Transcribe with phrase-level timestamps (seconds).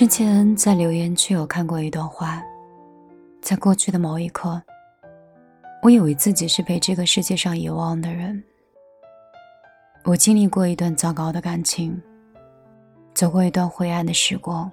[0.00, 2.42] 之前在留言区有看过一段话，
[3.42, 4.58] 在过去的某一刻，
[5.82, 8.42] 我以为自己是被这个世界上遗忘的人。
[10.04, 12.02] 我经历过一段糟糕的感情，
[13.12, 14.72] 走过一段灰暗的时光，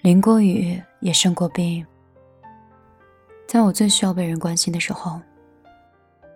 [0.00, 1.86] 淋过雨也生过病。
[3.46, 5.20] 在我最需要被人关心的时候，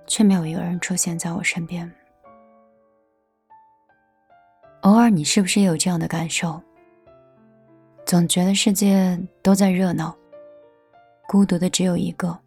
[0.07, 1.93] 却没有一个人出现在我身边。
[4.83, 6.61] 偶尔，你是不是也有这样的感受？
[8.07, 10.17] 总觉得世界都在热闹，
[11.29, 12.39] 孤独的只有一个。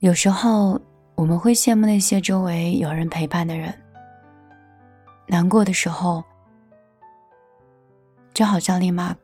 [0.00, 0.78] 有时候，
[1.14, 3.74] 我们会羡慕那些周围有人陪伴的人。
[5.26, 6.22] 难过的时候，
[8.34, 9.16] 就好像立马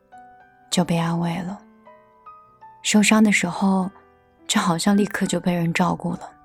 [0.71, 1.61] 就被安慰了。
[2.81, 3.89] 受伤的时候，
[4.47, 6.36] 就好像立刻就被人照顾了。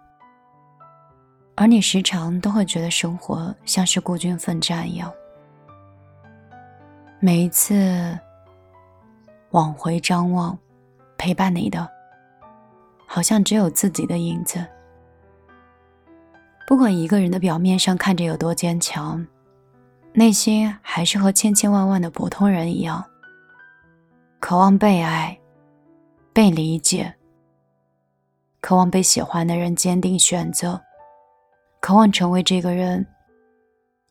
[1.54, 5.12] 而你时常都会觉得生活像是孤军奋战一样，
[7.20, 8.18] 每一次
[9.50, 10.58] 往回张望，
[11.16, 11.88] 陪伴你的，
[13.06, 14.66] 好像只有自己的影子。
[16.66, 19.26] 不管一个人的表面上看着有多坚强，
[20.14, 23.04] 内心还是和千千万万的普通人一样，
[24.40, 25.38] 渴望被爱。
[26.34, 27.14] 被理解，
[28.62, 30.80] 渴望被喜欢的人坚定选择，
[31.82, 33.04] 渴望成为这个人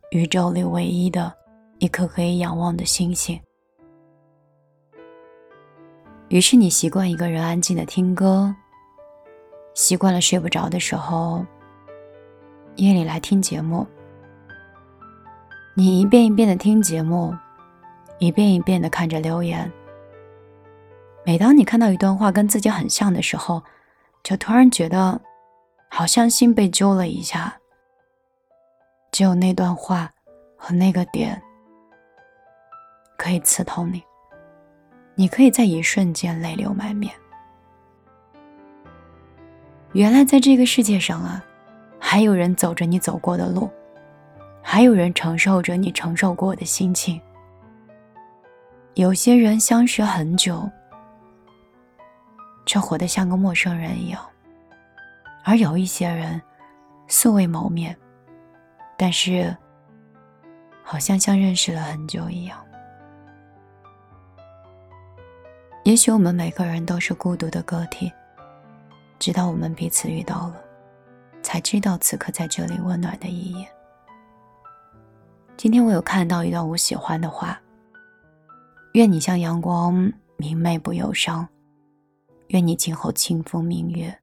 [0.10, 1.34] 宇宙里唯一的
[1.80, 3.40] 一颗可以仰望的星星。
[6.28, 8.54] 于是你习惯一个人安静的听歌，
[9.74, 11.46] 习惯了睡不着的时候
[12.76, 13.88] 夜里来听节目。
[15.74, 17.34] 你一遍一遍的听节目，
[18.20, 19.72] 一遍一遍的看着留言。
[21.26, 23.64] 每当你看到一段话跟自己很像的时候，
[24.24, 25.22] 就突然觉得
[25.90, 27.58] 好像心被揪了一下。
[29.12, 30.12] 只有那段话
[30.58, 31.40] 和那个点
[33.18, 34.02] 可以刺痛你，
[35.16, 37.14] 你可以在一瞬间泪流满面。
[39.94, 41.44] 原来在这个世界上啊，
[42.00, 43.70] 还有人走着你走过的路，
[44.62, 47.22] 还有人承受着你承受过的心情。
[48.94, 50.70] 有些人相识很久。
[52.64, 54.24] 却活得像个陌生人一样，
[55.44, 56.40] 而有一些人
[57.08, 57.98] 素未谋面，
[59.02, 59.58] 但是
[60.84, 62.64] 好像像认识了很久一样。
[65.84, 68.14] 也许我们每个人都是孤独的个体，
[69.18, 70.64] 直到我们彼此遇到了，
[71.42, 73.66] 才知道此刻在这里温暖的意义。
[75.58, 77.60] 今天我有看到一段我喜欢的话：
[78.94, 81.50] 愿你像阳光明媚不忧伤。
[82.50, 84.16] 愿你今后清风明月，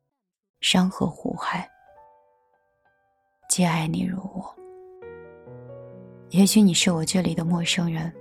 [0.61, 1.69] 山河湖海，
[3.49, 4.58] 皆爱你如我。
[6.31, 8.13] 也许你是我这里的陌生人，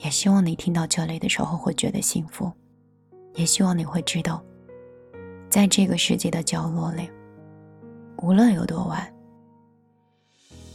[0.00, 2.50] 也希望你听到这里的时候会觉得幸福，
[3.34, 4.42] 也希望你会知道，
[5.50, 7.10] 在这个世界的角落里，
[8.18, 9.12] 无论有多晚，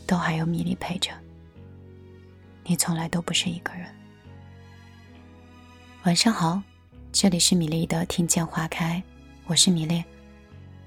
[0.05, 1.11] 都还有米粒陪着
[2.63, 3.87] 你，从来都不是一个人。
[6.03, 6.61] 晚上好。
[7.11, 9.01] 这里是米粒的听见花开，
[9.47, 10.03] 我是米粒。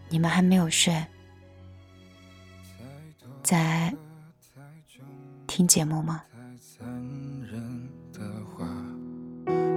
[0.08, 1.04] 你们还没有睡，
[3.42, 3.92] 在
[5.54, 6.22] 听节目吗？
[6.32, 6.88] 太残
[7.42, 7.60] 忍
[8.10, 8.66] 的话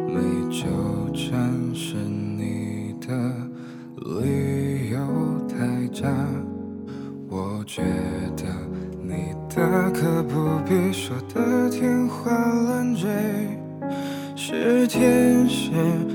[0.07, 0.15] 没
[0.49, 0.65] 纠
[1.13, 3.13] 缠是你的
[3.97, 6.07] 理由太假，
[7.27, 7.81] 我觉
[8.37, 8.45] 得
[9.03, 13.09] 你大可不必说的天花乱坠。
[14.33, 15.71] 是天使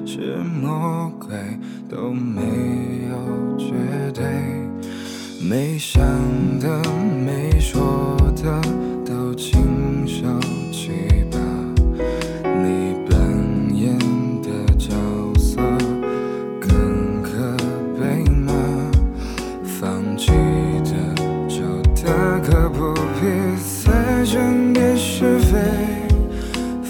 [0.07, 1.29] 是魔鬼
[1.87, 2.41] 都没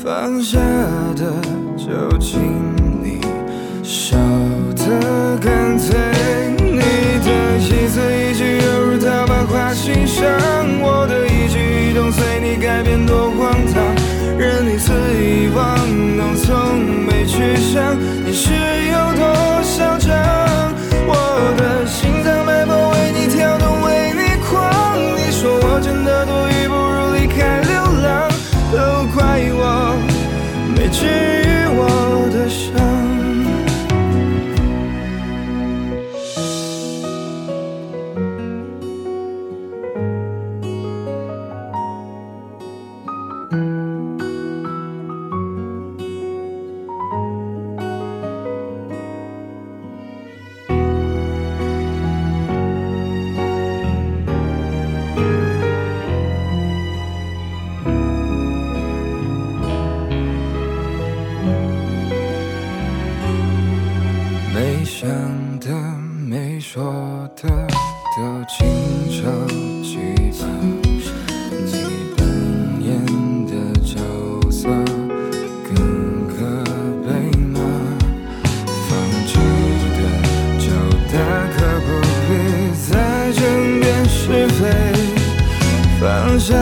[0.02, 0.58] 放下。
[1.14, 1.32] 的
[1.76, 2.40] 就请
[3.02, 3.20] 你
[3.82, 4.16] 烧
[4.76, 5.98] 得干脆，
[6.58, 10.24] 你的一字一句犹如刀疤划心上，
[10.80, 13.82] 我的一举一动随你改变多荒唐，
[14.38, 15.76] 任你肆意妄
[16.16, 17.94] 动，从没去想
[18.24, 18.79] 你是
[30.92, 31.39] 去。
[64.90, 65.08] 想
[65.60, 65.70] 的
[66.26, 66.82] 没说
[67.36, 68.66] 的都请
[69.08, 69.22] 收
[69.84, 69.96] 记
[70.40, 70.44] 吧
[71.64, 71.72] 你
[72.16, 72.26] 扮
[72.82, 72.90] 演
[73.46, 73.52] 的
[73.82, 73.96] 角
[74.50, 74.68] 色
[75.64, 76.34] 更可
[77.06, 77.08] 悲
[77.38, 77.60] 吗
[78.88, 78.90] 放
[79.26, 79.38] 弃
[79.94, 79.98] 的
[80.58, 80.66] 就
[81.06, 81.14] 大
[81.54, 81.88] 可不
[82.26, 82.28] 必
[82.90, 82.90] 再
[83.32, 83.40] 争
[83.80, 84.60] 辩是非
[86.00, 86.52] 放下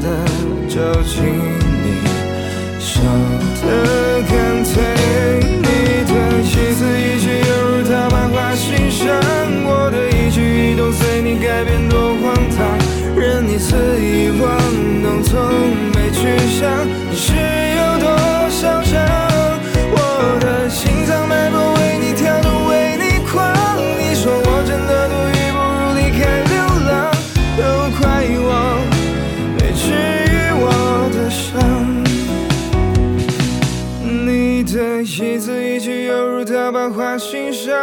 [0.00, 0.06] 的
[0.66, 1.45] 就请
[36.90, 37.74] 花心上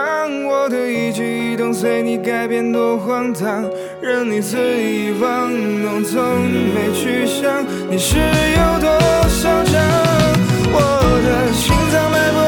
[0.45, 3.69] 我的一举一动随你改变多荒唐
[4.01, 5.51] 任你肆意玩
[5.81, 6.41] 弄从
[6.73, 7.65] 没去想。
[7.89, 8.89] 你是有多
[9.27, 9.73] 嚣张
[10.71, 10.77] 我
[11.25, 12.42] 的心脏脉搏